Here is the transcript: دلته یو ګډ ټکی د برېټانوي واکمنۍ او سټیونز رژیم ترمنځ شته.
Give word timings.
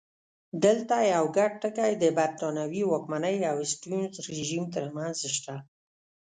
دلته 0.63 0.95
یو 1.13 1.25
ګډ 1.37 1.51
ټکی 1.61 1.91
د 1.97 2.03
برېټانوي 2.17 2.83
واکمنۍ 2.85 3.37
او 3.51 3.57
سټیونز 3.71 4.13
رژیم 4.35 4.65
ترمنځ 4.75 5.17
شته. 5.35 5.55